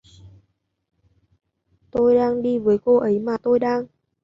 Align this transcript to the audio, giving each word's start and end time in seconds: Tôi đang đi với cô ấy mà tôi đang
Tôi 1.91 2.15
đang 2.15 2.41
đi 2.41 2.57
với 2.59 2.77
cô 2.85 2.97
ấy 2.97 3.19
mà 3.19 3.37
tôi 3.43 3.59
đang 3.59 3.85